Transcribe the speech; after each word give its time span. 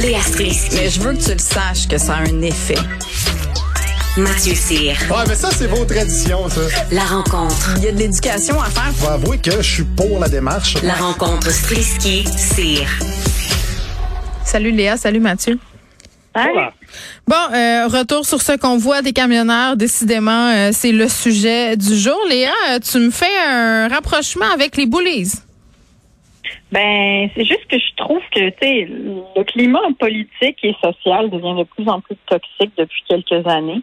Léa 0.00 0.20
Strisky. 0.20 0.76
Mais 0.76 0.90
je 0.90 1.00
veux 1.00 1.12
que 1.12 1.22
tu 1.22 1.32
le 1.32 1.38
saches 1.38 1.86
que 1.88 1.98
ça 1.98 2.14
a 2.14 2.20
un 2.20 2.42
effet. 2.42 2.74
Mathieu 4.16 4.54
Cyr. 4.54 4.96
Ouais, 5.08 5.24
mais 5.28 5.34
ça, 5.34 5.50
c'est 5.52 5.66
vos 5.66 5.84
traditions, 5.84 6.48
ça. 6.48 6.60
La 6.90 7.04
rencontre. 7.04 7.74
Il 7.76 7.84
y 7.84 7.88
a 7.88 7.92
de 7.92 7.98
l'éducation 7.98 8.60
à 8.60 8.66
faire. 8.70 8.92
Faut 8.96 9.08
avouer 9.08 9.38
que 9.38 9.52
je 9.58 9.62
suis 9.74 9.84
pour 9.84 10.18
la 10.18 10.28
démarche. 10.28 10.74
La 10.82 10.94
rencontre 10.94 11.48
Strisky-Cyr. 11.50 12.88
Salut 14.44 14.72
Léa, 14.72 14.96
salut 14.96 15.20
Mathieu. 15.20 15.58
Voilà. 16.34 16.72
Bon, 17.28 17.36
euh, 17.54 17.86
retour 17.86 18.26
sur 18.26 18.42
ce 18.42 18.56
qu'on 18.56 18.76
voit 18.76 19.00
des 19.02 19.12
camionneurs. 19.12 19.76
Décidément, 19.76 20.48
euh, 20.48 20.70
c'est 20.72 20.92
le 20.92 21.08
sujet 21.08 21.76
du 21.76 21.96
jour. 21.96 22.18
Léa, 22.28 22.50
tu 22.80 22.98
me 22.98 23.10
fais 23.10 23.26
un 23.46 23.88
rapprochement 23.88 24.50
avec 24.52 24.76
les 24.76 24.86
bullies. 24.86 25.32
Ben, 26.74 27.30
c'est 27.36 27.44
juste 27.44 27.68
que 27.68 27.78
je 27.78 27.94
trouve 27.94 28.22
que, 28.32 28.40
le 28.40 29.44
climat 29.44 29.78
politique 29.96 30.58
et 30.64 30.74
social 30.82 31.30
devient 31.30 31.54
de 31.56 31.62
plus 31.62 31.88
en 31.88 32.00
plus 32.00 32.16
toxique 32.26 32.72
depuis 32.76 33.00
quelques 33.08 33.46
années. 33.46 33.80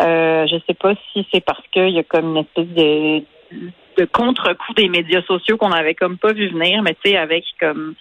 Euh, 0.00 0.44
je 0.48 0.56
sais 0.66 0.74
pas 0.74 0.94
si 1.12 1.24
c'est 1.32 1.44
parce 1.44 1.64
qu'il 1.70 1.90
y 1.90 2.00
a 2.00 2.02
comme 2.02 2.34
une 2.34 2.38
espèce 2.38 2.66
de, 2.66 3.22
de 3.96 4.04
contre-coup 4.06 4.74
des 4.74 4.88
médias 4.88 5.22
sociaux 5.22 5.56
qu'on 5.56 5.70
avait 5.70 5.94
comme 5.94 6.18
pas 6.18 6.32
vu 6.32 6.48
venir, 6.48 6.82
mais 6.82 6.96
tu 7.04 7.12
sais, 7.12 7.16
avec 7.16 7.44
comme 7.60 7.94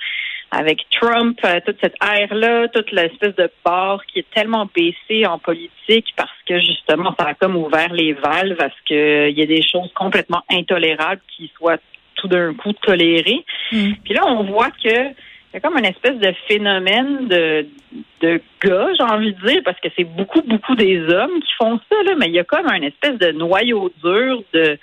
avec 0.49 0.87
Trump, 0.89 1.37
euh, 1.45 1.59
toute 1.63 1.77
cette 1.79 1.95
ère-là, 2.03 2.67
toute 2.69 2.91
l'espèce 2.91 3.35
de 3.35 3.49
barre 3.63 4.03
qui 4.07 4.19
est 4.19 4.29
tellement 4.33 4.67
baissée 4.75 5.27
en 5.27 5.37
politique 5.37 6.07
parce 6.17 6.41
que 6.47 6.59
justement, 6.59 7.13
ça 7.19 7.27
a 7.27 7.33
comme 7.35 7.57
ouvert 7.57 7.93
les 7.93 8.13
valves 8.13 8.55
parce 8.57 8.79
que 8.89 9.29
il 9.29 9.37
y 9.37 9.43
a 9.43 9.45
des 9.45 9.61
choses 9.61 9.93
complètement 9.93 10.41
intolérables 10.49 11.21
qui 11.37 11.51
soient 11.55 11.77
tout 12.21 12.27
d'un 12.27 12.53
coup 12.53 12.73
tolérées. 12.73 13.43
Puis 13.69 14.13
là, 14.13 14.21
on 14.27 14.43
voit 14.43 14.69
que 14.71 15.09
il 15.53 15.55
y 15.55 15.57
a 15.57 15.59
comme 15.59 15.77
une 15.77 15.85
espèce 15.85 16.15
de 16.17 16.33
phénomène 16.47 17.27
de, 17.27 17.67
de 18.21 18.41
gars, 18.63 18.87
j'ai 18.97 19.03
envie 19.03 19.33
de 19.33 19.45
dire, 19.45 19.61
parce 19.65 19.77
que 19.81 19.89
c'est 19.97 20.05
beaucoup, 20.05 20.41
beaucoup 20.43 20.75
des 20.75 21.01
hommes 21.13 21.41
qui 21.41 21.53
font 21.57 21.77
ça, 21.89 21.95
là, 22.05 22.13
mais 22.17 22.27
il 22.27 22.31
y 22.33 22.39
a 22.39 22.45
comme 22.45 22.67
une 22.71 22.85
espèce 22.85 23.17
de 23.19 23.31
noyau 23.31 23.91
dur 24.01 24.43
de 24.53 24.77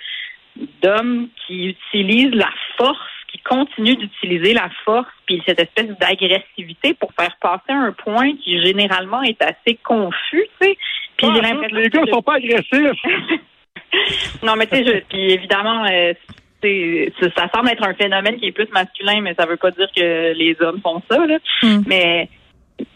d'hommes 0.83 1.29
qui 1.47 1.69
utilisent 1.69 2.35
la 2.35 2.49
force, 2.77 2.99
qui 3.31 3.39
continuent 3.39 3.95
d'utiliser 3.95 4.53
la 4.53 4.69
force, 4.85 5.07
puis 5.25 5.41
cette 5.47 5.59
espèce 5.59 5.87
d'agressivité 5.99 6.93
pour 6.93 7.13
faire 7.13 7.35
passer 7.41 7.71
un 7.71 7.91
point 7.93 8.35
qui 8.43 8.61
généralement 8.63 9.23
est 9.23 9.41
assez 9.41 9.75
confus, 9.83 10.47
tu 10.61 10.67
sais. 10.67 10.77
Puis 11.17 11.27
j'ai 11.33 11.41
l'impression 11.41 11.77
Les 11.77 11.89
gars 11.89 12.01
que- 12.03 12.11
sont 12.11 12.21
pas 12.21 12.35
agressifs. 12.35 13.03
non, 14.43 14.55
mais 14.55 14.67
tu 14.67 14.85
sais, 14.85 15.03
puis 15.09 15.31
évidemment, 15.31 15.85
euh, 15.85 16.13
ça, 16.61 17.27
ça 17.35 17.49
semble 17.53 17.69
être 17.69 17.87
un 17.87 17.93
phénomène 17.93 18.37
qui 18.37 18.47
est 18.47 18.51
plus 18.51 18.69
masculin, 18.71 19.21
mais 19.21 19.33
ça 19.37 19.45
veut 19.45 19.57
pas 19.57 19.71
dire 19.71 19.89
que 19.95 20.33
les 20.33 20.55
hommes 20.59 20.81
font 20.81 21.01
ça. 21.09 21.25
Là. 21.25 21.37
Mm. 21.63 21.83
Mais 21.87 22.29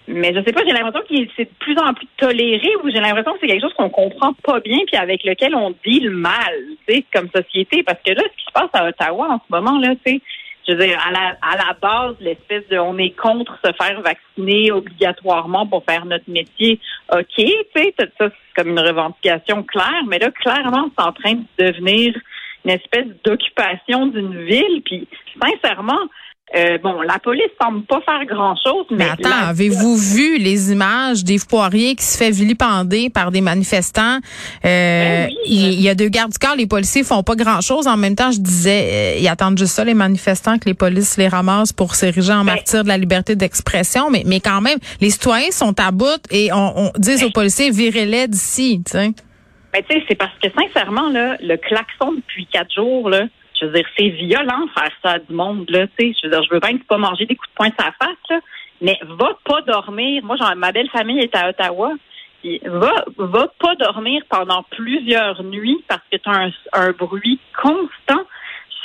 mais 0.08 0.33
je 0.33 0.44
sais 0.44 0.53
pas, 0.53 0.61
j'ai 0.66 0.73
l'impression 0.73 1.02
que 1.02 1.31
c'est 1.36 1.45
de 1.45 1.56
plus 1.59 1.78
en 1.78 1.94
plus 1.94 2.08
toléré 2.17 2.69
ou 2.84 2.89
j'ai 2.89 3.00
l'impression 3.00 3.34
que 3.34 3.39
c'est 3.41 3.47
quelque 3.47 3.61
chose 3.61 3.73
qu'on 3.73 3.89
comprend 3.89 4.34
pas 4.34 4.59
bien 4.59 4.80
puis 4.88 4.97
avec 4.97 5.23
lequel 5.23 5.56
on 5.56 5.73
deal 5.86 6.09
mal, 6.09 6.53
tu 6.88 6.95
sais, 6.95 7.06
comme 7.14 7.30
société. 7.36 7.84
Parce 7.84 8.00
que 8.06 8.14
là, 8.14 8.22
ce 8.23 8.38
qui 8.38 8.45
se 8.45 8.52
passe 8.53 8.69
à 8.73 8.88
Ottawa 8.88 9.28
en 9.30 9.39
ce 9.39 9.52
moment, 9.56 9.80
là, 9.80 9.95
tu 10.06 10.14
sais, 10.14 10.22
je 10.67 10.73
veux 10.73 10.86
dire, 10.86 10.97
à 11.06 11.11
la, 11.11 11.38
à 11.41 11.58
la 11.58 11.78
base, 11.81 12.16
l'espèce 12.22 12.67
de 12.69 12.78
on 12.78 12.97
est 12.97 13.11
contre 13.11 13.59
se 13.64 13.72
faire 13.73 14.02
vacciner 14.02 14.72
obligatoirement 14.72 15.67
pour 15.67 15.84
faire 15.84 16.06
notre 16.06 16.30
métier, 16.30 16.80
OK, 17.11 17.25
tu 17.36 17.45
sais, 17.75 17.94
ça, 17.97 18.06
c'est 18.19 18.31
comme 18.56 18.69
une 18.69 18.80
revendication 18.80 19.64
claire, 19.64 20.03
mais 20.08 20.19
là, 20.19 20.31
clairement, 20.31 20.89
c'est 20.97 21.03
en 21.03 21.11
train 21.11 21.34
de 21.34 21.66
devenir 21.66 22.16
une 22.66 22.72
espèce 22.72 23.08
d'occupation 23.25 24.08
d'une 24.08 24.44
ville. 24.45 24.81
Puis, 24.86 25.08
sincèrement, 25.42 26.00
euh, 26.56 26.78
bon, 26.83 27.02
la 27.02 27.17
police 27.17 27.50
semble 27.59 27.83
pas 27.86 28.00
faire 28.02 28.23
grand-chose, 28.28 28.86
mais... 28.92 28.97
Mais 28.97 29.09
attends, 29.09 29.30
la- 29.30 29.47
avez-vous 29.47 29.95
vu 29.97 30.38
les 30.38 30.72
images 30.72 31.23
d'Yves 31.23 31.47
Poirier 31.47 31.95
qui 31.95 32.03
se 32.03 32.16
fait 32.16 32.30
vilipender 32.30 33.09
par 33.09 33.31
des 33.31 33.41
manifestants? 33.41 34.17
Euh, 34.64 35.25
Ben 35.25 35.28
oui. 35.29 35.35
il, 35.47 35.74
il 35.74 35.81
y 35.81 35.90
a 35.90 35.96
deux 35.96 36.09
gardes 36.09 36.31
du 36.31 36.38
corps, 36.38 36.56
les 36.56 36.68
policiers 36.68 37.03
font 37.03 37.24
pas 37.24 37.35
grand-chose. 37.35 37.88
En 37.88 37.97
même 37.97 38.16
temps, 38.16 38.31
je 38.31 38.40
disais, 38.40 39.16
euh, 39.16 39.19
ils 39.19 39.28
attendent 39.28 39.57
juste 39.57 39.72
ça, 39.74 39.84
les 39.84 39.95
manifestants, 39.95 40.59
que 40.59 40.66
les 40.66 40.75
polices 40.75 41.18
les 41.18 41.28
ramassent 41.28 41.74
pour 41.74 41.95
s'ériger 41.95 42.34
en 42.34 42.45
Ben- 42.45 42.53
martyrs 42.53 42.84
de 42.84 42.90
la 42.90 42.97
liberté 43.00 43.35
d'expression. 43.35 44.12
Mais, 44.12 44.22
mais 44.28 44.40
quand 44.40 44.62
même, 44.62 44.78
les 45.01 45.09
citoyens 45.09 45.50
sont 45.51 45.74
à 45.80 45.90
bout 45.90 46.22
et 46.30 46.53
on, 46.53 46.74
on 46.78 46.91
dit 46.97 47.16
Ben 47.19 47.25
aux 47.25 47.31
policiers, 47.31 47.72
virez-les 47.72 48.28
d'ici, 48.28 48.81
tu 48.85 48.91
sais. 48.91 49.12
Mais 49.73 49.81
tu 49.84 49.95
sais, 49.95 50.06
c'est 50.07 50.16
parce 50.16 50.38
que 50.39 50.50
sincèrement, 50.51 51.09
là, 51.09 51.35
le 51.41 51.57
klaxon 51.57 52.13
depuis 52.13 52.45
quatre 52.45 52.73
jours, 52.73 53.09
là, 53.09 53.23
je 53.59 53.66
veux 53.66 53.73
dire, 53.73 53.88
c'est 53.97 54.09
violent 54.09 54.67
faire 54.75 54.91
ça 55.01 55.11
à 55.11 55.19
du 55.19 55.34
monde, 55.34 55.69
là, 55.69 55.88
tu 55.88 55.94
sais. 55.97 56.16
Je 56.22 56.28
veux 56.28 56.31
dire, 56.31 56.44
je 56.44 56.53
veux 56.53 56.59
bien 56.59 56.73
que 56.73 56.78
tu 56.78 56.85
pas 56.85 56.97
manger 56.97 57.25
des 57.25 57.35
coups 57.35 57.50
de 57.50 57.56
poing 57.56 57.69
sur 57.69 57.85
la 57.85 57.91
face, 57.94 58.17
là, 58.29 58.39
mais 58.81 59.00
va 59.03 59.38
pas 59.45 59.62
dormir. 59.62 60.23
Moi, 60.23 60.35
genre, 60.38 60.56
ma 60.56 60.72
belle 60.72 60.89
famille 60.89 61.19
est 61.19 61.35
à 61.35 61.50
Ottawa. 61.50 61.94
Va, 62.66 63.06
va 63.17 63.47
pas 63.57 63.75
dormir 63.75 64.22
pendant 64.29 64.63
plusieurs 64.63 65.41
nuits 65.44 65.81
parce 65.88 66.01
que 66.12 66.17
tu 66.17 66.29
as 66.29 66.33
un, 66.33 66.51
un 66.73 66.91
bruit 66.91 67.39
constant. 67.62 68.23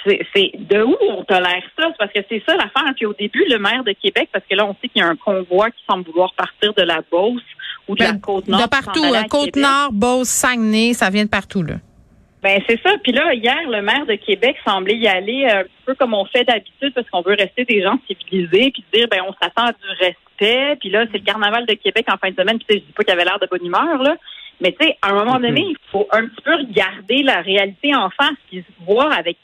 C'est 0.04 0.52
de 0.54 0.82
où 0.84 0.96
on 1.00 1.24
tolère 1.24 1.64
ça? 1.76 1.90
Parce 1.98 2.12
que 2.12 2.20
c'est 2.28 2.42
ça 2.46 2.54
l'affaire. 2.54 2.94
Puis 2.94 3.04
au 3.04 3.12
début, 3.14 3.44
le 3.48 3.58
maire 3.58 3.82
de 3.82 3.92
Québec, 3.92 4.30
parce 4.32 4.44
que 4.48 4.54
là, 4.54 4.64
on 4.64 4.74
sait 4.80 4.88
qu'il 4.88 5.02
y 5.02 5.04
a 5.04 5.08
un 5.08 5.16
convoi 5.16 5.70
qui 5.70 5.82
semble 5.90 6.04
vouloir 6.04 6.32
partir 6.34 6.72
de 6.72 6.82
la 6.82 7.00
Beauce 7.10 7.42
ou 7.88 7.94
de 7.94 8.02
la 8.02 8.12
Ben, 8.12 8.20
Côte-Nord. 8.20 8.62
de 8.62 8.66
partout, 8.68 9.04
euh, 9.04 9.12
Québec. 9.12 9.28
Côte-Nord, 9.30 9.92
Beauce, 9.92 10.28
Saguenay, 10.28 10.92
ça 10.92 11.10
vient 11.10 11.24
de 11.24 11.30
partout, 11.30 11.62
là. 11.62 11.74
Ben 12.40 12.62
c'est 12.68 12.80
ça. 12.82 12.92
Puis 13.02 13.10
là, 13.10 13.34
hier, 13.34 13.58
le 13.68 13.82
maire 13.82 14.06
de 14.06 14.14
Québec 14.14 14.56
semblait 14.64 14.96
y 14.96 15.08
aller 15.08 15.44
euh, 15.50 15.62
un 15.62 15.64
peu 15.86 15.94
comme 15.96 16.14
on 16.14 16.24
fait 16.26 16.44
d'habitude 16.44 16.92
parce 16.94 17.08
qu'on 17.10 17.22
veut 17.22 17.34
rester 17.34 17.64
des 17.64 17.82
gens 17.82 17.98
civilisés 18.06 18.70
puis 18.70 18.84
dire 18.94 19.08
ben 19.10 19.22
on 19.28 19.32
s'attend 19.42 19.64
à 19.66 19.72
du 19.72 19.88
respect. 19.98 20.76
Puis 20.78 20.88
là, 20.90 21.04
c'est 21.10 21.18
le 21.18 21.24
carnaval 21.24 21.66
de 21.66 21.74
Québec 21.74 22.06
en 22.12 22.16
fin 22.16 22.30
de 22.30 22.36
semaine. 22.36 22.58
Puis 22.58 22.78
je 22.78 22.84
dis 22.84 22.92
pas 22.96 23.02
qu'il 23.02 23.12
avait 23.12 23.24
l'air 23.24 23.40
de 23.40 23.48
bonne 23.50 23.66
humeur 23.66 24.00
là, 24.04 24.14
mais 24.60 24.70
tu 24.78 24.86
sais, 24.86 24.96
à 25.02 25.10
un 25.10 25.24
moment 25.24 25.40
donné, 25.40 25.62
il 25.68 25.76
faut 25.90 26.06
un 26.12 26.26
petit 26.26 26.42
peu 26.44 26.54
regarder 26.54 27.24
la 27.24 27.40
réalité 27.40 27.94
en 27.96 28.08
face 28.10 28.36
puis 28.48 28.64
voir 28.86 29.10
avec 29.18 29.36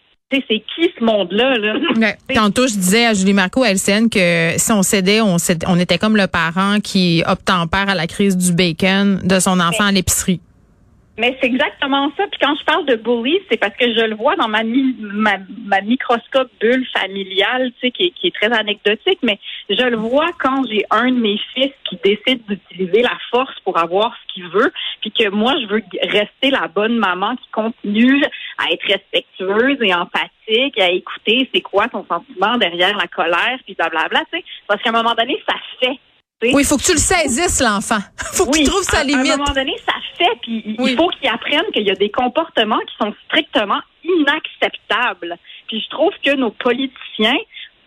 c'est 0.49 0.62
qui 0.75 0.91
ce 0.99 1.05
monde-là 1.05 1.56
là? 1.59 1.75
Ouais. 1.97 2.17
Tantôt, 2.34 2.67
je 2.67 2.75
disais 2.75 3.06
à 3.06 3.15
Julie 3.15 3.33
Marco 3.34 3.62
à 3.62 3.71
LCN 3.71 4.09
que 4.09 4.53
si 4.56 4.72
on 4.72 4.83
cédait, 4.83 5.21
on, 5.21 5.39
cédait- 5.39 5.67
on 5.69 5.78
était 5.78 5.99
comme 5.99 6.17
le 6.17 6.27
parent 6.27 6.78
qui 6.83 7.22
obtempère 7.27 7.89
à 7.89 7.95
la 7.95 8.06
crise 8.06 8.37
du 8.37 8.53
bacon 8.53 9.21
de 9.25 9.39
son 9.41 9.61
enfant 9.61 9.84
à 9.84 9.93
l'épicerie. 9.93 10.41
Mais 11.17 11.37
c'est 11.41 11.47
exactement 11.47 12.11
ça. 12.17 12.25
Puis 12.27 12.41
quand 12.41 12.57
je 12.59 12.65
parle 12.65 12.87
de 12.87 12.97
bully, 12.97 13.39
c'est 13.49 13.57
parce 13.57 13.77
que 13.77 13.87
je 13.87 14.05
le 14.05 14.17
vois 14.17 14.35
dans 14.35 14.49
ma, 14.49 14.65
mi- 14.65 14.97
ma, 14.99 15.37
ma 15.65 15.81
microscope 15.81 16.51
bulle 16.61 16.85
familiale, 16.93 17.71
tu 17.75 17.87
sais, 17.87 17.91
qui, 17.93 18.03
est- 18.07 18.11
qui 18.11 18.27
est 18.27 18.35
très 18.35 18.53
anecdotique, 18.53 19.21
mais 19.23 19.39
je 19.71 19.85
le 19.85 19.97
vois 19.97 20.27
quand 20.41 20.65
j'ai 20.69 20.85
un 20.91 21.13
de 21.13 21.19
mes 21.21 21.39
fils 21.55 21.71
qui 21.89 21.99
décide 22.03 22.45
d'utiliser 22.49 23.03
la 23.03 23.17
force 23.31 23.55
pour 23.61 23.79
avoir 23.79 24.13
ce 24.27 24.35
qu'il 24.35 24.49
veut, 24.49 24.73
puis 25.03 25.13
que 25.13 25.29
moi, 25.29 25.55
je 25.63 25.67
veux 25.67 25.83
rester 26.03 26.51
la 26.51 26.67
bonne 26.67 26.97
maman 26.99 27.37
qui 27.37 27.49
continue 27.53 28.25
à 28.59 28.73
être 28.73 28.85
respectueuse 28.85 29.79
et 29.83 29.95
empathique, 29.95 30.81
à 30.81 30.91
écouter 30.91 31.49
c'est 31.55 31.61
quoi 31.61 31.87
ton 31.87 32.05
sentiment 32.07 32.57
derrière 32.57 32.97
la 32.97 33.07
colère, 33.07 33.59
puis 33.65 33.75
blablabla, 33.75 34.23
tu 34.33 34.39
sais. 34.39 34.45
Parce 34.67 34.83
qu'à 34.83 34.91
un 34.91 34.95
moment 34.95 35.15
donné, 35.15 35.41
ça 35.49 35.55
fait. 35.81 35.97
Sais. 36.50 36.55
Oui, 36.55 36.62
il 36.62 36.66
faut 36.66 36.77
que 36.77 36.82
tu 36.82 36.93
le 36.93 36.99
saisisses, 36.99 37.60
l'enfant. 37.60 37.99
faut 38.32 38.47
qu'il 38.50 38.66
trouve 38.69 38.82
sa 38.82 39.00
à- 39.00 39.05
limite. 39.05 39.31
À 39.32 39.34
un 39.34 39.37
moment 39.38 39.53
donné, 39.53 39.75
ça 39.87 39.94
fait, 40.19 40.31
puis 40.43 40.62
il- 40.66 40.77
Oui. 40.78 40.93
il 40.93 40.97
faut 40.97 41.09
qu'ils 41.09 41.28
apprennent 41.28 41.71
qu'il 41.72 41.87
y 41.87 41.91
a 41.91 41.94
des 41.94 42.10
comportements 42.10 42.78
qui 42.81 42.94
sont 43.00 43.15
strictement 43.27 43.81
inacceptables. 44.05 45.37
Puis 45.69 45.81
je 45.83 45.88
trouve 45.91 46.12
que 46.25 46.34
nos 46.37 46.50
politiciens 46.50 47.37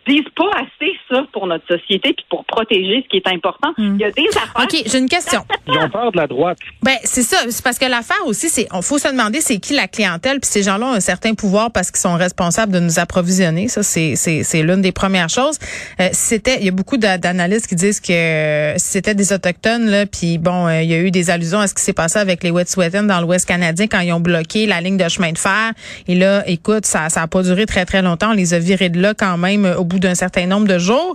disent 0.08 0.28
pas 0.36 0.50
assez 0.56 0.92
ça 1.10 1.24
pour 1.32 1.46
notre 1.46 1.66
société 1.66 2.12
puis 2.14 2.24
pour 2.28 2.44
protéger 2.44 3.02
ce 3.04 3.08
qui 3.08 3.16
est 3.18 3.28
important. 3.28 3.68
Hmm. 3.76 3.94
Il 3.94 4.00
y 4.00 4.04
a 4.04 4.10
des 4.10 4.28
affaires. 4.28 4.64
OK, 4.64 4.82
j'ai 4.86 4.98
une 4.98 5.08
question. 5.08 5.44
Ils 5.68 5.78
ont 5.78 5.90
peur 5.90 6.12
de 6.12 6.16
la 6.16 6.26
droite. 6.26 6.58
Ben, 6.82 6.96
c'est 7.04 7.22
ça. 7.22 7.36
C'est 7.48 7.62
parce 7.62 7.78
que 7.78 7.86
l'affaire 7.86 8.26
aussi, 8.26 8.48
c'est, 8.48 8.66
on 8.72 8.82
faut 8.82 8.98
se 8.98 9.08
demander 9.08 9.40
c'est 9.40 9.58
qui 9.58 9.74
la 9.74 9.86
clientèle, 9.88 10.40
puis 10.40 10.50
ces 10.50 10.62
gens-là 10.62 10.86
ont 10.86 10.92
un 10.94 11.00
certain 11.00 11.34
pouvoir 11.34 11.70
parce 11.70 11.90
qu'ils 11.90 12.00
sont 12.00 12.14
responsables 12.14 12.72
de 12.72 12.80
nous 12.80 12.98
approvisionner. 12.98 13.68
Ça, 13.68 13.82
c'est, 13.82 14.16
c'est, 14.16 14.42
c'est 14.42 14.62
l'une 14.62 14.82
des 14.82 14.92
premières 14.92 15.28
choses. 15.28 15.58
Euh, 16.00 16.08
c'était, 16.12 16.58
il 16.60 16.64
y 16.64 16.68
a 16.68 16.72
beaucoup 16.72 16.96
d'a- 16.96 17.18
d'analystes 17.18 17.66
qui 17.66 17.74
disent 17.74 18.00
que 18.00 18.12
euh, 18.12 18.74
c'était 18.78 19.14
des 19.14 19.32
autochtones, 19.32 19.86
là, 19.86 20.06
puis 20.06 20.38
bon, 20.38 20.66
euh, 20.66 20.82
il 20.82 20.90
y 20.90 20.94
a 20.94 20.98
eu 20.98 21.10
des 21.10 21.30
allusions 21.30 21.60
à 21.60 21.66
ce 21.66 21.74
qui 21.74 21.82
s'est 21.82 21.92
passé 21.92 22.18
avec 22.18 22.42
les 22.42 22.50
Wet'suwet'en 22.50 23.04
dans 23.04 23.20
l'Ouest 23.20 23.46
canadien 23.46 23.86
quand 23.86 24.00
ils 24.00 24.12
ont 24.12 24.20
bloqué 24.20 24.66
la 24.66 24.80
ligne 24.80 24.96
de 24.96 25.08
chemin 25.08 25.32
de 25.32 25.38
fer. 25.38 25.72
Et 26.06 26.14
là, 26.14 26.42
écoute, 26.48 26.86
ça, 26.86 27.08
ça 27.08 27.22
a 27.22 27.26
pas 27.26 27.42
duré 27.42 27.66
très 27.66 27.84
très 27.84 28.02
longtemps. 28.02 28.30
On 28.30 28.34
les 28.34 28.54
a 28.54 28.58
virés 28.58 28.88
de 28.88 29.00
là 29.00 29.14
quand 29.14 29.36
même 29.36 29.64
euh, 29.64 29.76
au 29.76 29.84
bout 29.84 29.97
d'un 30.00 30.14
certain 30.14 30.46
nombre 30.46 30.66
de 30.68 30.78
jours. 30.78 31.14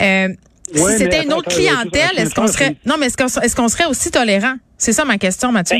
Euh, 0.00 0.28
si 0.72 0.82
Ouais, 0.82 0.96
c'était 0.98 1.24
une 1.24 1.32
autre 1.32 1.48
attends, 1.48 1.56
clientèle, 1.56 2.18
est-ce 2.18 2.34
qu'on 2.34 2.46
serait 2.46 2.76
non 2.86 2.94
mais 2.98 3.06
est-ce 3.06 3.16
qu'on 3.16 3.40
est-ce 3.40 3.56
qu'on 3.56 3.68
serait 3.68 3.86
aussi 3.86 4.10
tolérant? 4.10 4.54
C'est 4.78 4.92
ça 4.92 5.04
ma 5.04 5.18
question, 5.18 5.50
Mathieu. 5.50 5.78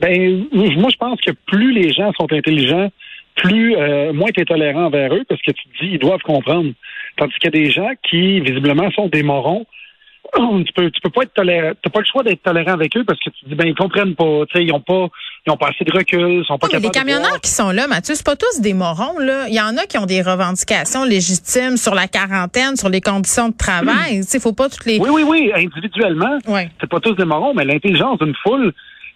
Ben, 0.00 0.44
moi, 0.52 0.88
je 0.90 0.96
pense 0.96 1.20
que 1.20 1.30
plus 1.46 1.72
les 1.72 1.92
gens 1.92 2.12
sont 2.14 2.26
intelligents, 2.32 2.90
plus 3.36 3.76
euh, 3.76 4.12
moins 4.12 4.30
tu 4.34 4.40
es 4.40 4.44
tolérant 4.44 4.86
envers 4.86 5.14
eux, 5.14 5.22
parce 5.28 5.40
que 5.42 5.52
tu 5.52 5.62
te 5.68 5.84
dis, 5.84 5.90
ils 5.92 5.98
doivent 5.98 6.22
comprendre. 6.22 6.72
Tandis 7.16 7.34
qu'il 7.34 7.54
y 7.54 7.60
a 7.60 7.64
des 7.64 7.70
gens 7.70 7.90
qui, 8.10 8.40
visiblement, 8.40 8.90
sont 8.90 9.08
des 9.08 9.22
morons, 9.22 9.64
tu 10.66 10.72
peux, 10.72 10.90
tu 10.90 11.00
peux 11.00 11.10
pas 11.10 11.22
être 11.22 11.34
tolérant. 11.34 11.72
T'as 11.82 11.90
pas 11.90 12.00
le 12.00 12.06
choix 12.06 12.22
d'être 12.22 12.42
tolérant 12.42 12.72
avec 12.72 12.96
eux 12.96 13.04
parce 13.04 13.18
que 13.18 13.30
tu 13.30 13.44
dis, 13.46 13.54
ben, 13.54 13.66
ils 13.66 13.74
comprennent 13.74 14.14
pas, 14.14 14.46
tu 14.50 14.58
sais, 14.58 14.64
ils 14.64 14.72
ont 14.72 14.80
pas, 14.80 15.08
ils 15.46 15.50
ont 15.50 15.56
pas 15.56 15.68
assez 15.68 15.84
de 15.84 15.92
recul, 15.92 16.40
ils 16.40 16.44
sont 16.46 16.58
pas 16.58 16.68
Non, 16.68 16.74
mais 16.74 16.80
capables 16.80 17.06
les 17.06 17.14
camionneurs 17.14 17.40
qui 17.40 17.50
sont 17.50 17.70
là, 17.70 17.86
Mathieu, 17.86 18.14
c'est 18.14 18.24
pas 18.24 18.36
tous 18.36 18.60
des 18.60 18.72
morons, 18.72 19.18
là. 19.18 19.46
Il 19.48 19.54
y 19.54 19.60
en 19.60 19.76
a 19.76 19.84
qui 19.86 19.98
ont 19.98 20.06
des 20.06 20.22
revendications 20.22 21.04
légitimes 21.04 21.76
sur 21.76 21.94
la 21.94 22.08
quarantaine, 22.08 22.76
sur 22.76 22.88
les 22.88 23.00
conditions 23.00 23.50
de 23.50 23.56
travail. 23.56 24.20
Tu 24.20 24.22
sais, 24.22 24.40
faut 24.40 24.54
pas 24.54 24.68
toutes 24.68 24.86
les. 24.86 24.98
Oui, 24.98 25.10
oui, 25.10 25.22
oui, 25.22 25.52
individuellement. 25.54 26.38
Ouais. 26.46 26.70
C'est 26.80 26.88
pas 26.88 27.00
tous 27.00 27.14
des 27.14 27.24
morons, 27.24 27.52
mais 27.54 27.64
l'intelligence 27.64 28.18
d'une 28.18 28.34
foule, 28.42 28.72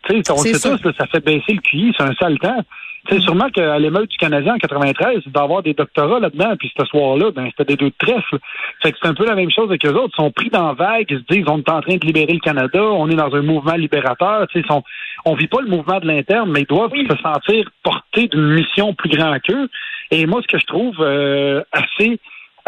tu 0.08 0.22
sais, 0.22 0.32
on 0.32 0.36
sait 0.36 0.52
tous, 0.52 0.84
là, 0.84 0.92
ça 0.98 1.06
fait 1.06 1.24
baisser 1.24 1.52
le 1.52 1.60
QI, 1.60 1.94
c'est 1.96 2.04
un 2.04 2.14
sale 2.14 2.38
temps. 2.38 2.62
Tu 3.08 3.14
sais, 3.16 3.20
sûrement 3.20 3.48
qu'à 3.50 3.78
l'émeute 3.78 4.10
du 4.10 4.16
Canadien 4.16 4.54
en 4.54 4.58
93, 4.58 5.22
il 5.26 5.32
doit 5.32 5.42
y 5.42 5.44
avoir 5.44 5.62
des 5.62 5.74
doctorats 5.74 6.18
là-dedans, 6.20 6.54
puis 6.58 6.72
ce 6.76 6.84
soir-là, 6.86 7.30
ben, 7.30 7.46
c'était 7.50 7.74
des 7.74 7.76
deux 7.76 7.90
de 7.90 7.94
trèfle. 7.98 8.38
Fait 8.82 8.92
que 8.92 8.98
c'est 9.00 9.08
un 9.08 9.14
peu 9.14 9.24
la 9.26 9.34
même 9.34 9.50
chose 9.50 9.68
avec 9.68 9.84
eux 9.86 9.90
autres. 9.94 10.14
Ils 10.18 10.22
sont 10.22 10.30
pris 10.30 10.50
dans 10.50 10.72
vague, 10.74 11.06
ils 11.10 11.18
se 11.18 11.24
disent, 11.34 11.44
on 11.48 11.58
est 11.58 11.70
en 11.70 11.80
train 11.80 11.96
de 11.96 12.04
libérer 12.06 12.32
le 12.32 12.40
Canada, 12.40 12.82
on 12.82 13.08
est 13.10 13.14
dans 13.14 13.34
un 13.34 13.42
mouvement 13.42 13.74
libérateur, 13.74 14.46
tu 14.48 14.54
sais, 14.60 14.64
ils 14.66 14.70
sont, 14.72 14.82
on 15.24 15.34
vit 15.34 15.46
pas 15.48 15.60
le 15.60 15.68
mouvement 15.68 16.00
de 16.00 16.06
l'interne, 16.06 16.50
mais 16.50 16.62
ils 16.62 16.66
doivent 16.66 16.90
se 16.94 17.16
sentir 17.22 17.68
portés 17.82 18.28
d'une 18.28 18.48
mission 18.54 18.94
plus 18.94 19.10
grande 19.10 19.38
qu'eux. 19.40 19.68
Et 20.10 20.26
moi, 20.26 20.40
ce 20.42 20.46
que 20.48 20.58
je 20.58 20.66
trouve 20.66 20.96
euh, 21.00 21.62
assez 21.72 22.18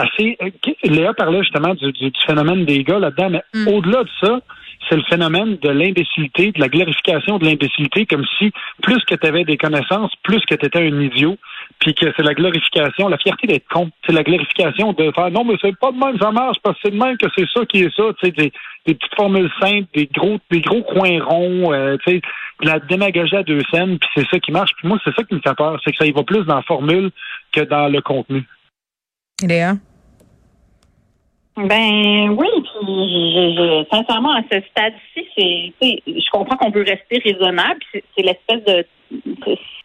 assez. 0.00 0.36
euh, 0.40 0.50
Léa 0.84 1.12
parlait 1.12 1.42
justement 1.42 1.74
du, 1.74 1.90
du- 1.90 2.10
du 2.10 2.20
phénomène 2.24 2.64
des 2.64 2.84
gars 2.84 3.00
là-dedans, 3.00 3.30
mais 3.30 3.42
Mm. 3.52 3.66
au-delà 3.68 4.04
de 4.04 4.08
ça, 4.22 4.38
c'est 4.88 4.96
le 4.96 5.02
phénomène 5.02 5.56
de 5.56 5.68
l'imbécilité, 5.68 6.52
de 6.52 6.60
la 6.60 6.68
glorification 6.68 7.38
de 7.38 7.44
l'imbécilité, 7.44 8.06
comme 8.06 8.24
si 8.38 8.50
plus 8.82 9.04
que 9.04 9.14
tu 9.14 9.26
avais 9.26 9.44
des 9.44 9.56
connaissances, 9.56 10.12
plus 10.22 10.40
que 10.46 10.54
tu 10.54 10.66
étais 10.66 10.78
un 10.78 11.00
idiot, 11.00 11.36
puis 11.78 11.94
que 11.94 12.06
c'est 12.16 12.22
la 12.22 12.34
glorification, 12.34 13.08
la 13.08 13.18
fierté 13.18 13.46
d'être 13.46 13.68
con, 13.68 13.90
c'est 14.06 14.12
la 14.12 14.22
glorification 14.22 14.92
de 14.92 15.10
faire 15.12 15.30
non, 15.30 15.44
mais 15.44 15.54
c'est 15.60 15.76
pas 15.78 15.92
de 15.92 15.98
même, 15.98 16.18
ça 16.18 16.30
marche, 16.30 16.58
parce 16.62 16.76
que 16.76 16.82
c'est 16.84 16.90
de 16.92 16.98
même 16.98 17.16
que 17.16 17.26
c'est 17.36 17.46
ça 17.54 17.64
qui 17.66 17.82
est 17.82 17.94
ça, 17.94 18.04
tu 18.20 18.26
sais, 18.26 18.32
des, 18.32 18.52
petites 18.84 19.14
formules 19.16 19.50
simples, 19.60 19.86
des 19.94 20.06
gros, 20.06 20.38
des 20.50 20.60
gros 20.60 20.82
coins 20.82 21.22
ronds, 21.22 21.72
euh, 21.72 21.96
tu 22.04 22.12
sais, 22.12 22.20
de 22.62 22.66
la 22.66 22.78
démagogie 22.80 23.36
à 23.36 23.42
deux 23.42 23.62
scènes, 23.70 23.98
puis 23.98 24.08
c'est 24.14 24.26
ça 24.30 24.38
qui 24.40 24.50
marche. 24.50 24.72
Puis 24.78 24.88
moi, 24.88 24.98
c'est 25.04 25.14
ça 25.14 25.22
qui 25.24 25.34
me 25.34 25.40
fait 25.40 25.54
peur, 25.54 25.78
c'est 25.84 25.92
que 25.92 25.98
ça 25.98 26.06
y 26.06 26.12
va 26.12 26.22
plus 26.22 26.44
dans 26.44 26.56
la 26.56 26.62
formule 26.62 27.10
que 27.52 27.60
dans 27.60 27.88
le 27.88 28.00
contenu. 28.00 28.44
Léa? 29.42 29.74
Ben 31.66 32.30
oui, 32.30 32.46
puis 32.54 32.86
je, 32.86 33.54
je- 33.56 33.84
sincèrement, 33.96 34.32
à 34.34 34.42
ce 34.50 34.60
stade-ci, 34.70 35.26
c'est, 35.36 36.02
je 36.06 36.30
comprends 36.30 36.56
qu'on 36.56 36.70
veut 36.70 36.84
rester 36.86 37.18
raisonnable. 37.24 37.80
C'est, 37.92 38.04
c'est 38.16 38.22
l'espèce 38.24 38.64
de, 38.64 38.86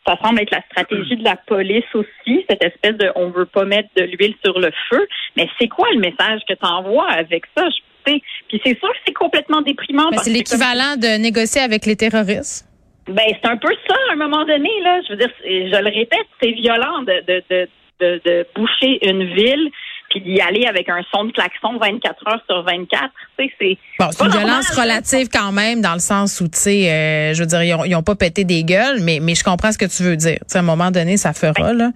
ça 0.06 0.18
semble 0.24 0.42
être 0.42 0.52
la 0.52 0.62
stratégie 0.72 1.16
de 1.16 1.24
la 1.24 1.36
police 1.36 1.86
aussi, 1.94 2.46
cette 2.50 2.64
espèce 2.64 2.96
de, 2.98 3.12
on 3.16 3.30
veut 3.30 3.46
pas 3.46 3.66
mettre 3.66 3.90
de 3.96 4.04
l'huile 4.04 4.36
sur 4.44 4.60
le 4.60 4.70
feu. 4.90 5.08
Mais 5.36 5.48
c'est 5.60 5.68
quoi 5.68 5.88
le 5.94 6.00
message 6.00 6.42
que 6.48 6.54
tu 6.54 6.66
envoies 6.66 7.10
avec 7.10 7.44
ça? 7.58 7.68
Je- 7.70 8.12
Puis 8.50 8.62
c'est 8.66 8.78
sûr 8.78 8.90
que 8.92 8.98
c'est 9.08 9.14
complètement 9.14 9.62
déprimant. 9.62 10.10
Ben, 10.10 10.16
parce 10.18 10.24
c'est 10.26 10.32
que 10.34 10.38
l'équivalent 10.38 10.96
de 10.98 11.22
négocier 11.22 11.62
avec 11.62 11.86
les 11.86 11.96
terroristes. 11.96 12.68
Ben, 13.08 13.26
c'est 13.30 13.50
un 13.50 13.58
peu 13.58 13.74
ça, 13.88 13.96
à 14.10 14.14
un 14.14 14.16
moment 14.18 14.46
donné, 14.46 14.70
là. 14.84 15.02
Je 15.08 15.14
veux 15.14 15.18
dire, 15.20 15.32
je 15.44 15.82
le 15.82 15.90
répète, 15.90 16.28
c'est 16.42 16.52
violent 16.52 17.02
de, 17.02 17.24
de, 17.28 17.44
de, 17.50 17.68
de, 18.00 18.22
de 18.26 18.48
boucher 18.56 19.00
une 19.10 19.24
ville 19.34 19.70
puis 20.14 20.22
d'y 20.22 20.40
aller 20.42 20.66
avec 20.68 20.88
un 20.90 21.02
son 21.12 21.26
de 21.26 21.32
klaxon 21.32 21.78
24 21.82 22.28
heures 22.28 22.42
sur 22.48 22.64
24. 22.64 23.02
Tu 23.40 23.46
sais, 23.46 23.52
c'est. 23.60 23.78
Bon, 24.00 24.10
c'est 24.12 24.24
une 24.26 24.32
violence 24.32 24.70
relative 24.70 25.28
quand 25.32 25.52
même, 25.52 25.82
dans 25.82 25.94
le 25.94 26.00
sens 26.00 26.40
où, 26.42 26.48
tu 26.48 26.60
sais, 26.60 26.92
euh, 26.92 27.34
je 27.34 27.40
veux 27.42 27.48
dire, 27.48 27.64
ils 27.64 27.74
ont, 27.74 27.84
ils 27.86 27.96
ont 27.96 28.04
pas 28.04 28.16
pété 28.16 28.44
des 28.44 28.64
gueules, 28.64 29.00
mais, 29.02 29.20
mais 29.22 29.34
je 29.36 29.44
comprends 29.44 29.72
ce 29.72 29.78
que 29.78 29.86
tu 29.86 30.04
veux 30.04 30.16
dire. 30.16 30.38
Tu 30.42 30.46
sais, 30.50 30.58
à 30.58 30.62
un 30.62 30.64
moment 30.66 30.92
donné, 30.92 31.18
ça 31.18 31.34
fera, 31.34 31.74
là. 31.74 31.90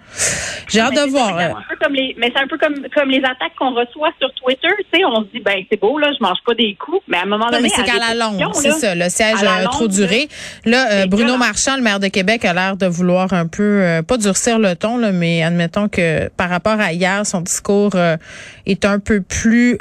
J'ai 0.70 0.80
hâte 0.80 0.96
de 0.96 1.10
voir. 1.12 1.38
euh, 1.38 1.42
c'est 1.42 1.46
un 1.52 1.64
peu 1.70 1.76
comme 1.86 1.94
les, 1.94 2.16
mais 2.18 2.32
c'est 2.36 2.42
un 2.42 2.48
peu 2.48 2.58
comme, 2.58 2.76
comme 2.96 3.10
les 3.10 3.20
attaques 3.20 3.56
qu'on 3.60 3.74
reçoit 3.74 4.10
sur 4.20 4.34
Twitter. 4.34 4.68
Tu 4.92 5.00
sais, 5.00 5.06
on 5.06 5.22
se 5.24 5.28
dit, 5.34 5.40
ben, 5.40 5.64
c'est 5.70 5.80
beau, 5.80 5.98
là, 6.00 6.10
je 6.18 6.24
mange 6.24 6.40
pas 6.46 6.54
des 6.56 6.76
coups. 6.80 7.02
Mais 7.08 7.18
à 7.18 7.22
un 7.22 7.26
moment 7.26 7.46
Non, 7.46 7.58
donné. 7.58 7.70
c'est 7.70 7.84
qu'à 7.84 8.00
la 8.00 8.14
longue, 8.16 8.42
c'est 8.54 8.72
ça. 8.72 8.96
Le 8.96 9.10
siège 9.10 9.44
a 9.44 9.64
trop 9.66 9.84
longue, 9.84 9.92
duré. 9.92 10.28
Là, 10.66 10.88
euh, 10.92 11.06
Bruno. 11.08 11.38
Marchand, 11.38 11.76
le 11.78 11.84
maire 11.84 12.00
de 12.00 12.08
Québec, 12.08 12.44
a 12.46 12.54
l'air 12.54 12.78
de 12.78 12.88
vouloir 12.88 13.32
un 13.34 13.46
peu, 13.48 13.62
euh, 13.84 14.02
pas 14.02 14.18
durcir 14.18 14.58
le 14.60 14.76
ton, 14.76 14.98
là, 14.98 15.12
mais 15.12 15.44
admettons 15.44 15.88
que 15.88 16.30
par 16.30 16.50
rapport 16.50 16.80
à 16.80 16.94
hier, 16.94 17.26
son 17.26 17.42
discours 17.42 17.92
euh, 18.14 18.18
est 18.66 18.86
un 18.86 19.00
peu 19.00 19.22
plus, 19.22 19.78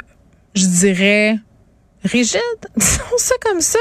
je 0.55 0.65
dirais, 0.65 1.37
rigide, 2.03 2.39
disons 2.77 3.01
ça 3.17 3.35
comme 3.41 3.59
ça. 3.59 3.79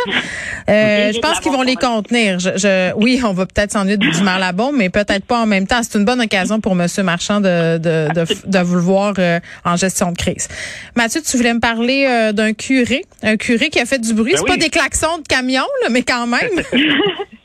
Euh, 0.69 1.13
je 1.13 1.19
pense 1.21 1.39
qu'ils 1.39 1.53
vont 1.53 1.63
les 1.63 1.77
même. 1.77 1.79
contenir. 1.79 2.39
Je, 2.41 2.51
je- 2.57 2.93
oui, 2.95 3.21
on 3.25 3.33
va 3.33 3.47
peut-être 3.47 3.71
s'ennuyer 3.73 3.99
du 3.99 4.21
mal 4.23 4.43
à 4.43 4.51
bon, 4.53 4.73
mais 4.73 4.89
peut-être 4.91 5.25
pas 5.25 5.39
en 5.43 5.47
même 5.47 5.67
temps. 5.67 5.81
C'est 5.83 5.97
une 5.99 6.05
bonne 6.05 6.21
occasion 6.21 6.61
pour 6.61 6.75
Monsieur 6.75 7.03
Marchand 7.05 7.41
de, 7.41 7.79
de, 7.79 8.09
de, 8.15 8.25
de 8.51 8.59
vous 8.61 8.75
le 8.75 8.81
voir 8.81 9.15
euh, 9.19 9.39
en 9.65 9.77
gestion 9.77 10.11
de 10.11 10.17
crise. 10.19 10.49
Mathieu, 10.97 11.21
tu 11.23 11.37
voulais 11.37 11.55
me 11.55 11.61
parler 11.61 12.07
euh, 12.09 12.33
d'un 12.33 12.53
curé, 12.53 13.05
un 13.23 13.37
curé 13.37 13.69
qui 13.69 13.79
a 13.79 13.87
fait 13.87 13.99
du 14.01 14.13
bruit. 14.13 14.33
Ben 14.33 14.39
C'est 14.41 14.47
pas 14.47 14.57
des 14.57 14.71
klaxons 14.71 15.19
de 15.19 15.29
camion, 15.29 15.63
là, 15.83 15.89
mais 15.91 16.03
quand 16.03 16.27
même. 16.27 16.63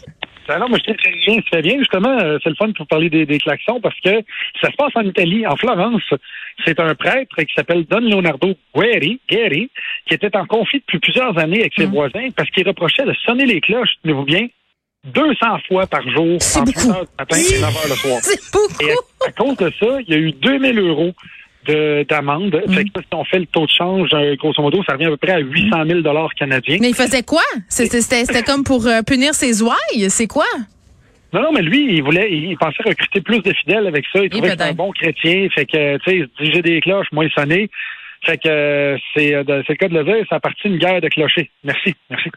Ben 0.48 0.60
non, 0.60 0.70
moi, 0.70 0.78
je 0.80 0.92
sais 0.92 0.98
très 0.98 1.12
bien, 1.12 1.40
très 1.50 1.62
bien. 1.62 1.78
Justement, 1.80 2.18
euh, 2.20 2.38
c'est 2.44 2.50
le 2.50 2.56
fun 2.56 2.72
pour 2.74 2.88
parler 2.88 3.10
des, 3.10 3.26
des 3.26 3.38
klaxons 3.38 3.80
parce 3.80 4.00
que 4.02 4.10
ça 4.62 4.70
se 4.72 4.76
passe 4.76 4.92
en 4.96 5.02
Italie, 5.04 5.46
en 5.48 5.56
Florence. 5.56 6.04
C'est 6.66 6.80
un 6.80 6.94
prêtre 6.96 7.36
qui 7.38 7.54
s'appelle 7.56 7.86
Don 7.86 8.00
Leonardo 8.02 8.54
Guerri, 8.76 9.20
Guerri, 9.30 9.70
qui 10.08 10.14
était 10.16 10.36
en 10.36 10.46
conflit 10.46 10.80
depuis 10.80 11.00
plusieurs 11.00 11.38
années 11.38 11.62
avec 11.62 11.74
ses 11.78 11.86
Mm. 11.88 11.92
voisins 11.92 12.28
parce 12.36 12.50
qu'il 12.50 12.68
reprochait 12.68 13.06
de 13.06 13.14
sonner 13.26 13.46
les 13.46 13.62
cloches, 13.62 13.92
tenez-vous 14.04 14.26
bien, 14.26 14.48
200 15.06 15.36
fois 15.68 15.88
par 15.88 16.02
jour, 16.10 16.36
entre 16.36 16.66
beaucoup. 16.66 16.88
8 16.88 16.90
heures 16.92 17.06
du 17.06 17.12
matin 17.18 17.38
et 17.38 17.60
9 17.62 17.64
heures 17.64 17.90
le 17.90 17.96
soir. 17.96 18.20
C'est 18.22 18.52
beaucoup. 18.52 18.84
Et 18.84 18.92
à, 18.92 19.30
à 19.30 19.32
cause 19.32 19.58
de 19.58 19.72
ça, 19.80 20.00
il 20.08 20.10
y 20.10 20.14
a 20.14 20.18
eu 20.20 20.32
2000 20.32 20.80
euros 20.80 21.14
d'amende. 21.68 22.62
Mm. 22.68 22.74
Fait 22.74 22.84
que 22.86 23.02
si 23.02 23.08
on 23.14 23.24
fait 23.26 23.40
le 23.40 23.46
taux 23.46 23.66
de 23.66 23.72
change, 23.72 24.10
euh, 24.14 24.36
grosso 24.36 24.62
modo, 24.62 24.84
ça 24.84 24.94
revient 24.94 25.06
à 25.06 25.10
peu 25.10 25.18
près 25.18 25.34
à 25.34 25.40
800 25.40 25.86
000 25.88 26.02
dollars 26.02 26.34
canadiens. 26.36 26.78
Mais 26.82 26.90
il 26.90 26.96
faisait 26.96 27.24
quoi? 27.24 27.44
C'était 27.70 28.44
comme 28.44 28.64
pour 28.64 28.86
euh, 28.88 29.02
punir 29.02 29.34
ses 29.34 29.62
ouailles? 29.62 30.10
C'est 30.10 30.28
quoi? 30.28 30.46
Non, 31.34 31.42
non, 31.44 31.52
mais 31.54 31.62
lui, 31.62 31.96
il 31.96 32.04
voulait, 32.04 32.30
il 32.32 32.58
pensait 32.58 32.84
recruter 32.84 33.22
plus 33.22 33.42
de 33.42 33.54
fidèles 33.54 33.88
avec 33.88 34.06
ça. 34.12 34.20
Il 34.22 34.30
trouvait 34.30 34.48
que 34.48 34.52
c'était 34.52 34.64
un 34.64 34.74
bon 34.74 34.92
chrétien. 34.92 35.48
Fait 35.56 35.66
que, 35.66 35.98
tu 35.98 36.04
sais, 36.10 36.18
il 36.18 36.24
se 36.24 36.44
dit, 36.44 36.52
j'ai 36.54 36.62
des 36.62 36.82
cloches, 36.82 37.08
moins 37.14 37.30
sonné. 37.30 37.70
Fait 38.24 38.38
que 38.38 38.48
euh, 38.48 38.98
c'est 39.16 39.32
le 39.32 39.76
cas 39.76 39.88
de 39.88 39.96
le 39.96 40.04
dire, 40.04 40.26
ça 40.30 40.36
a 40.36 40.40
parti 40.40 40.70
d'une 40.70 40.78
guerre 40.78 41.02
de 41.02 41.08
clochers. 41.08 41.50
Merci, 41.64 41.96
merci. 42.10 42.30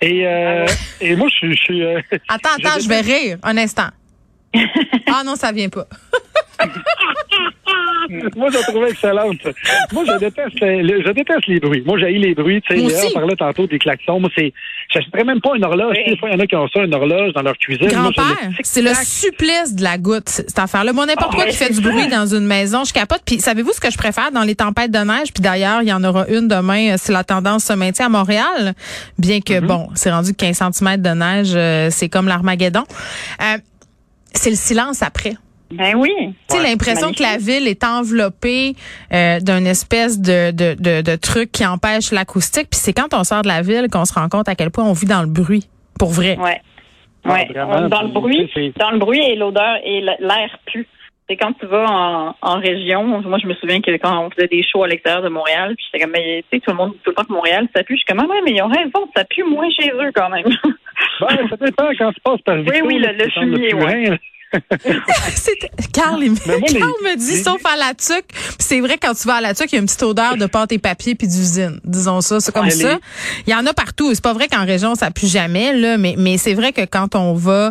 Et, 0.00 0.26
euh, 0.26 0.66
et 1.00 1.14
moi, 1.14 1.28
je 1.28 1.52
suis... 1.52 1.82
euh, 1.84 2.00
Attends, 2.28 2.50
attends, 2.58 2.78
Je 2.78 2.84
je 2.84 2.88
vais 2.88 3.00
rire. 3.02 3.38
Un 3.44 3.56
instant. 3.56 3.88
ah 4.54 5.22
non, 5.24 5.36
ça 5.36 5.52
vient 5.52 5.68
pas. 5.68 5.86
moi, 8.36 8.48
je 8.50 8.56
la 8.58 8.62
trouvais 8.64 8.90
excellente. 8.90 9.36
Moi, 9.92 10.04
je 10.06 10.18
déteste, 10.18 10.60
le- 10.60 11.02
je 11.04 11.10
déteste 11.12 11.46
les 11.46 11.60
bruits. 11.60 11.82
Moi, 11.86 11.98
j'ai 11.98 12.10
les 12.12 12.34
bruits. 12.34 12.60
Tu 12.68 12.76
sais, 12.78 12.84
aussi. 12.84 13.12
parlait 13.14 13.36
tantôt 13.36 13.66
des 13.66 13.78
klaxons. 13.78 14.20
Moi, 14.20 14.30
c'est, 14.36 14.52
j'achèterais 14.92 15.24
même 15.24 15.40
pas 15.40 15.50
une 15.56 15.64
horloge. 15.64 15.96
Des 16.06 16.16
fois, 16.16 16.28
il 16.30 16.32
y 16.34 16.36
en 16.36 16.40
a 16.40 16.46
qui 16.46 16.56
ont 16.56 16.68
ça, 16.68 16.82
une 16.82 16.94
horloge 16.94 17.32
dans 17.34 17.42
leur 17.42 17.56
cuisine. 17.58 17.88
Grand-père, 17.88 18.24
c'est 18.62 18.82
le 18.82 18.92
supplice 18.94 19.74
de 19.74 19.82
la 19.82 19.98
goutte, 19.98 20.28
cette 20.28 20.58
affaire-là. 20.58 20.92
Moi, 20.92 21.06
n'importe 21.06 21.30
Ah 21.32 21.36
quoi 21.36 21.44
ouais, 21.44 21.50
qui 21.50 21.56
fait 21.56 21.72
du 21.72 21.80
bruit 21.80 22.08
dans 22.08 22.26
une 22.26 22.46
maison, 22.46 22.84
je 22.84 22.92
capote. 22.92 23.22
Puis, 23.24 23.40
savez-vous 23.40 23.72
ce 23.72 23.80
que 23.80 23.90
je 23.90 23.98
préfère 23.98 24.30
dans 24.32 24.42
les 24.42 24.54
tempêtes 24.54 24.90
de 24.90 24.98
neige? 24.98 25.32
Puis 25.32 25.42
d'ailleurs, 25.42 25.82
il 25.82 25.88
y 25.88 25.92
en 25.92 26.02
aura 26.04 26.26
une 26.28 26.48
demain 26.48 26.92
euh, 26.92 26.96
si 26.98 27.12
la 27.12 27.24
tendance 27.24 27.64
se 27.64 27.72
maintient 27.72 28.06
à 28.06 28.08
Montréal. 28.08 28.74
Bien 29.18 29.40
que, 29.40 29.60
bon, 29.60 29.88
c'est 29.94 30.10
rendu 30.10 30.34
15 30.34 30.56
cm 30.72 30.96
de 31.02 31.10
neige, 31.10 31.52
euh, 31.54 31.88
c'est 31.90 32.08
comme 32.08 32.28
l'Armageddon. 32.28 32.84
Euh, 33.42 33.58
c'est 34.34 34.50
le 34.50 34.56
silence 34.56 35.02
après. 35.02 35.34
Ben 35.70 35.94
oui. 35.96 36.10
Tu 36.48 36.56
sais, 36.56 36.62
l'impression 36.62 37.12
que 37.12 37.22
la 37.22 37.36
ville 37.36 37.68
est 37.68 37.84
enveloppée 37.84 38.74
euh, 39.12 39.38
d'une 39.40 39.66
espèce 39.66 40.18
de, 40.20 40.50
de, 40.50 40.74
de, 40.78 41.02
de 41.02 41.16
truc 41.16 41.52
qui 41.52 41.66
empêche 41.66 42.10
l'acoustique. 42.10 42.68
Puis 42.70 42.80
c'est 42.80 42.92
quand 42.94 43.12
on 43.12 43.22
sort 43.24 43.42
de 43.42 43.48
la 43.48 43.60
ville 43.62 43.88
qu'on 43.90 44.04
se 44.06 44.14
rend 44.14 44.28
compte 44.28 44.48
à 44.48 44.54
quel 44.54 44.70
point 44.70 44.84
on 44.84 44.92
vit 44.94 45.06
dans 45.06 45.20
le 45.20 45.28
bruit. 45.28 45.66
Pour 45.98 46.10
vrai. 46.10 46.36
Ouais. 46.38 46.60
Ah, 47.24 47.32
Ouais. 47.32 47.46
vraiment, 47.52 47.88
dans 47.88 48.02
le 48.02 48.08
bruit, 48.08 48.50
dans 48.78 48.90
le 48.92 48.98
bruit 48.98 49.20
et 49.20 49.34
l'odeur 49.36 49.76
et 49.84 50.00
l'air 50.00 50.58
pue. 50.66 50.86
C'est 51.28 51.36
quand 51.36 51.52
tu 51.60 51.66
vas 51.66 51.84
en, 51.90 52.34
en 52.40 52.58
région. 52.58 53.04
Moi, 53.04 53.38
je 53.42 53.46
me 53.46 53.52
souviens 53.56 53.82
que 53.82 53.90
quand 53.98 54.24
on 54.24 54.30
faisait 54.30 54.46
des 54.48 54.62
shows 54.62 54.84
à 54.84 54.88
l'extérieur 54.88 55.20
de 55.22 55.28
Montréal, 55.28 55.74
puis 55.76 55.84
j'étais 55.92 56.02
comme, 56.02 56.12
mais, 56.14 56.42
tu 56.50 56.56
sais, 56.56 56.60
tout 56.64 56.70
le 56.70 56.76
monde 56.78 56.92
tout 57.04 57.10
le 57.10 57.14
temps 57.14 57.24
que 57.24 57.32
Montréal, 57.32 57.68
ça 57.76 57.82
pue. 57.82 57.96
Je 57.96 57.98
suis 57.98 58.06
comme, 58.06 58.20
ah 58.20 58.32
ouais, 58.32 58.40
mais 58.46 58.52
ils 58.52 58.62
ont 58.62 58.68
raison, 58.68 59.06
ça 59.14 59.24
pue 59.24 59.42
moins 59.44 59.68
chez 59.68 59.90
eux 59.90 60.10
quand 60.14 60.30
même. 60.30 60.46
Ben, 61.20 61.48
ça 61.50 61.56
dépend 61.60 61.88
quand 61.98 62.12
tu 62.12 62.20
passes 62.22 62.40
par 62.42 62.56
Victo, 62.56 62.86
oui, 62.86 62.98
là, 63.00 63.12
le- 63.12 63.24
le 63.24 63.30
fumier, 63.30 63.74
Carl, 65.92 66.22
il 66.22 66.32
les- 66.32 66.78
Carl 66.80 66.92
me 67.04 67.16
dit, 67.16 67.36
les- 67.36 67.42
sauf 67.42 67.60
à 67.64 67.76
la 67.76 67.94
tuque. 67.94 68.24
C'est 68.58 68.80
vrai, 68.80 68.96
quand 69.00 69.14
tu 69.14 69.26
vas 69.26 69.36
à 69.36 69.40
la 69.40 69.54
tuque, 69.54 69.72
il 69.72 69.76
y 69.76 69.78
a 69.78 69.80
une 69.80 69.86
petite 69.86 70.02
odeur 70.02 70.36
de 70.36 70.46
pâte 70.46 70.72
et 70.72 70.78
papier 70.78 71.14
puis 71.14 71.26
d'usine. 71.28 71.80
Disons 71.84 72.20
ça, 72.20 72.40
c'est 72.40 72.52
comme 72.52 72.70
ça. 72.70 72.98
Il 73.46 73.52
y 73.52 73.54
en 73.54 73.66
a 73.66 73.72
partout. 73.74 74.10
C'est 74.14 74.22
pas 74.22 74.32
vrai 74.32 74.48
qu'en 74.48 74.64
région, 74.64 74.94
ça 74.94 75.10
pue 75.10 75.26
jamais, 75.26 75.72
là, 75.74 75.98
mais, 75.98 76.14
mais 76.18 76.38
c'est 76.38 76.54
vrai 76.54 76.72
que 76.72 76.82
quand 76.84 77.14
on 77.14 77.34
va 77.34 77.70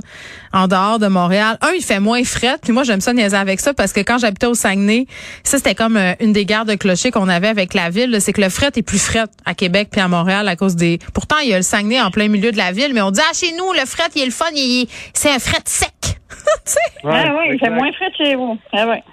en 0.53 0.67
dehors 0.67 0.99
de 0.99 1.07
Montréal, 1.07 1.57
un, 1.61 1.71
il 1.77 1.83
fait 1.83 1.99
moins 1.99 2.23
fret. 2.23 2.57
Puis 2.61 2.73
moi, 2.73 2.83
j'aime 2.83 3.01
ça 3.01 3.13
niaiser 3.13 3.35
avec 3.37 3.59
ça 3.59 3.73
parce 3.73 3.93
que 3.93 3.99
quand 4.01 4.17
j'habitais 4.17 4.47
au 4.47 4.53
Saguenay, 4.53 5.07
ça, 5.43 5.57
c'était 5.57 5.75
comme 5.75 5.97
euh, 5.97 6.13
une 6.19 6.33
des 6.33 6.45
guerres 6.45 6.65
de 6.65 6.75
clocher 6.75 7.11
qu'on 7.11 7.27
avait 7.29 7.47
avec 7.49 7.73
la 7.73 7.89
ville. 7.89 8.17
C'est 8.21 8.33
que 8.33 8.41
le 8.41 8.49
fret 8.49 8.71
est 8.75 8.81
plus 8.83 9.01
fret 9.01 9.25
à 9.45 9.53
Québec 9.53 9.89
puis 9.91 10.01
à 10.01 10.07
Montréal 10.07 10.47
à 10.47 10.55
cause 10.55 10.75
des... 10.75 10.99
Pourtant, 11.13 11.37
il 11.43 11.49
y 11.49 11.53
a 11.53 11.57
le 11.57 11.63
Saguenay 11.63 12.01
en 12.01 12.11
plein 12.11 12.27
milieu 12.27 12.51
de 12.51 12.57
la 12.57 12.71
ville, 12.71 12.93
mais 12.93 13.01
on 13.01 13.11
dit, 13.11 13.21
ah, 13.23 13.33
chez 13.33 13.51
nous, 13.57 13.73
le 13.73 13.85
fret, 13.85 14.09
il 14.15 14.21
est 14.21 14.25
le 14.25 14.31
fun, 14.31 14.45
il 14.55 14.83
est- 14.83 14.87
c'est 15.13 15.29
un 15.31 15.39
fret 15.39 15.61
sec. 15.65 16.16
Ah 17.03 17.33
oui, 17.37 17.45
il 17.45 17.59
fait 17.59 17.65
exact. 17.67 17.71
moins 17.71 17.91
frais 17.93 18.11
chez 18.17 18.35
vous. 18.35 18.57
Ah 18.73 18.87
ouais. 18.87 19.03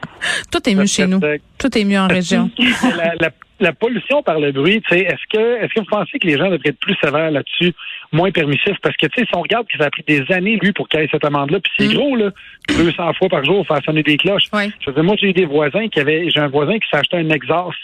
Tout 0.50 0.68
est 0.68 0.74
mieux 0.74 0.86
chez 0.86 1.06
nous. 1.06 1.20
Tout 1.58 1.78
est 1.78 1.84
mieux 1.84 1.98
en 1.98 2.08
région. 2.08 2.50
la, 2.96 3.14
la, 3.20 3.30
la 3.60 3.72
pollution 3.72 4.22
par 4.22 4.40
le 4.40 4.50
bruit, 4.52 4.82
tu 4.82 4.94
sais, 4.96 5.02
est-ce 5.04 5.22
que 5.30 5.62
est-ce 5.62 5.72
que 5.74 5.80
vous 5.80 5.86
pensez 5.86 6.18
que 6.18 6.26
les 6.26 6.36
gens 6.36 6.44
devraient 6.50 6.70
être 6.70 6.80
plus 6.80 6.96
sévères 7.02 7.30
là-dessus, 7.30 7.72
moins 8.12 8.30
permissifs? 8.32 8.76
Parce 8.82 8.96
que, 8.96 9.06
tu 9.06 9.20
sais, 9.20 9.26
si 9.26 9.36
on 9.36 9.42
regarde 9.42 9.66
que 9.68 9.78
ça 9.78 9.84
a 9.86 9.90
pris 9.90 10.02
des 10.06 10.24
années, 10.32 10.56
lui, 10.60 10.72
pour 10.72 10.88
qu'il 10.88 11.00
ait 11.00 11.08
cette 11.12 11.24
amende-là, 11.24 11.60
puis 11.60 11.72
c'est 11.78 11.86
Mm. 11.88 11.94
gros, 11.94 12.16
là, 12.16 12.30
200 12.68 13.12
fois 13.14 13.28
par 13.28 13.44
jour, 13.44 13.64
faire 13.66 13.80
sonner 13.84 14.02
des 14.02 14.16
cloches. 14.16 14.46
Ouais. 14.52 14.70
Je 14.80 14.86
veux 14.90 14.94
dire, 14.94 15.04
moi, 15.04 15.14
j'ai 15.20 15.28
eu 15.28 15.32
des 15.32 15.46
voisins 15.46 15.88
qui 15.88 16.00
avaient, 16.00 16.28
j'ai 16.30 16.40
un 16.40 16.48
voisin 16.48 16.74
qui 16.74 16.88
s'est 16.90 16.96
acheté 16.96 17.16
un 17.18 17.28
exhaust 17.30 17.78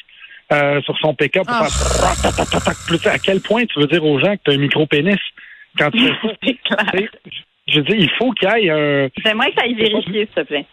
euh, 0.52 0.80
sur 0.82 0.98
son 0.98 1.14
pick-up 1.14 1.46
pour 1.46 1.54
Ah. 1.56 1.68
faire 1.68 2.74
Plus, 2.86 3.06
à 3.06 3.18
quel 3.18 3.40
point 3.40 3.64
tu 3.66 3.78
veux 3.78 3.86
dire 3.86 4.04
aux 4.04 4.18
gens 4.18 4.34
que 4.36 4.40
tu 4.44 4.50
as 4.50 4.54
un 4.54 4.58
micro-pénis 4.58 5.18
quand 5.78 5.90
tu 5.92 5.98
fais 6.00 6.58
ça? 6.68 6.76
Je 7.68 7.78
veux 7.78 7.84
dire, 7.84 7.96
il 7.96 8.10
faut 8.10 8.30
qu'il 8.32 8.48
y 8.48 8.66
ait 8.66 8.70
un... 8.70 9.08
J'aimerais 9.24 9.50
que 9.50 9.56
ça 9.56 9.64
aille 9.64 9.74
vérifier, 9.74 10.26
s'il 10.26 10.34
te 10.34 10.40
plaît. 10.42 10.66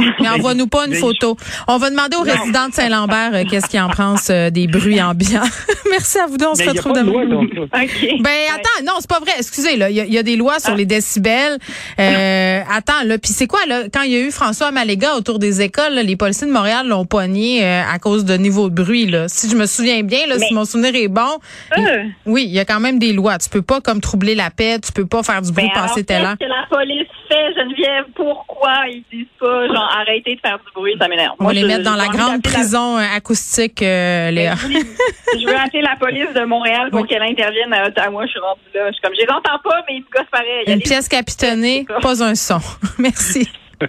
Mais 0.20 0.28
envoie-nous 0.28 0.66
pas 0.66 0.86
une 0.86 0.94
photo. 0.94 1.36
On 1.68 1.78
va 1.78 1.90
demander 1.90 2.16
aux 2.16 2.22
résidents 2.22 2.68
de 2.68 2.74
Saint-Lambert 2.74 3.30
euh, 3.34 3.44
qu'est-ce 3.48 3.66
qu'ils 3.68 3.80
en 3.80 3.88
pensent 3.88 4.28
euh, 4.30 4.50
des 4.50 4.66
bruits 4.66 5.00
ambiants. 5.02 5.42
Merci 5.90 6.18
à 6.18 6.26
vous 6.26 6.36
deux. 6.38 6.46
On 6.46 6.54
se 6.54 6.60
Mais 6.60 6.66
il 6.66 6.70
retrouve 6.70 6.92
demain. 6.92 7.12
loi 7.12 7.26
contre 7.26 7.54
ça. 7.72 7.82
OK. 7.82 8.22
Ben 8.22 8.30
attends, 8.54 8.84
non, 8.84 8.92
c'est 9.00 9.08
pas 9.10 9.20
vrai. 9.20 9.32
Excusez, 9.38 9.76
là, 9.76 9.90
il 9.90 9.96
y, 9.96 10.00
a- 10.00 10.04
il 10.04 10.12
y 10.12 10.18
a 10.18 10.22
des 10.22 10.36
lois 10.36 10.58
sur 10.58 10.74
les 10.74 10.86
décibels. 10.86 11.58
Euh, 11.98 12.60
attends, 12.70 13.02
là, 13.04 13.18
puis 13.18 13.32
c'est 13.32 13.46
quoi 13.46 13.60
là 13.66 13.84
Quand 13.92 14.02
il 14.02 14.12
y 14.12 14.16
a 14.16 14.20
eu 14.20 14.30
François 14.30 14.70
Maléga 14.70 15.14
autour 15.16 15.38
des 15.38 15.62
écoles, 15.62 15.94
là, 15.94 16.02
les 16.02 16.16
policiers 16.16 16.46
de 16.46 16.52
Montréal 16.52 16.86
l'ont 16.88 17.04
pogné 17.06 17.64
euh, 17.64 17.82
à 17.90 17.98
cause 17.98 18.24
de 18.24 18.34
niveau 18.34 18.68
de 18.68 18.74
bruit. 18.74 19.06
Là, 19.06 19.28
si 19.28 19.48
je 19.48 19.56
me 19.56 19.66
souviens 19.66 20.02
bien, 20.02 20.26
là, 20.26 20.38
si 20.38 20.52
mon 20.54 20.64
souvenir 20.64 20.94
est 20.94 21.08
bon, 21.08 21.38
il- 21.76 21.84
Euh. 21.86 22.02
oui, 22.26 22.44
il 22.44 22.52
y 22.52 22.58
a 22.60 22.64
quand 22.64 22.80
même 22.80 22.98
des 22.98 23.12
lois. 23.12 23.38
Tu 23.38 23.48
peux 23.48 23.62
pas 23.62 23.80
comme 23.80 24.00
troubler 24.00 24.34
la 24.34 24.50
paix, 24.50 24.78
tu 24.84 24.92
peux 24.92 25.06
pas 25.06 25.22
faire 25.22 25.40
du 25.42 25.52
bruit 25.52 25.66
Ben 25.66 25.72
alors, 25.78 25.88
passer 25.88 26.04
telle 26.04 26.24
heure. 26.24 26.36
qu'est-ce 26.38 26.48
que 26.48 26.54
la 26.54 26.66
police 26.78 27.08
fait, 27.28 27.54
Geneviève? 27.54 28.04
Pourquoi 28.14 28.72
ils 28.88 29.04
disent 29.12 29.26
pas, 29.38 29.66
genre, 29.76 29.90
arrêtez 29.98 30.34
de 30.36 30.40
faire 30.40 30.58
du 30.58 30.72
bruit? 30.74 30.94
Ça 31.00 31.08
m'énerve. 31.08 31.34
On 31.38 31.44
va 31.44 31.52
les 31.52 31.60
je- 31.62 31.66
mettre 31.66 31.82
dans 31.84 31.94
la 31.96 32.08
grande 32.08 32.42
la- 32.44 32.50
prison 32.50 32.96
euh, 32.98 33.02
acoustique, 33.16 33.82
euh, 33.82 34.30
Léa. 34.30 34.54
Je 34.56 35.46
veux 35.46 35.54
appeler 35.56 35.82
la 35.82 35.96
police 35.96 36.32
de 36.34 36.44
Montréal 36.44 36.90
pour 36.90 37.02
Oui. 37.02 37.08
qu'elle 37.08 37.22
intervienne 37.22 37.72
à 37.72 37.86
Ottawa. 37.88 38.24
Je 38.26 38.30
suis 38.30 38.40
rendue 38.40 38.60
là. 38.74 38.86
Je 38.88 38.92
suis 38.92 39.02
comme, 39.02 39.12
je 39.14 39.20
les 39.22 39.30
entends 39.30 39.58
pas, 39.62 39.82
mais 39.88 39.96
ils 39.96 40.00
me 40.00 40.10
gossent 40.10 40.30
pareil. 40.30 40.64
Une 40.66 40.74
des- 40.78 40.80
pièce 40.84 41.08
capitonnée, 41.08 41.86
pas 42.02 42.22
un 42.24 42.34
son. 42.34 42.58
Merci. 42.98 43.48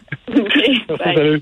Salut. 1.04 1.42